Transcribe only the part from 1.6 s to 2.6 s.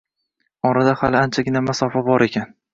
masofa bor ekan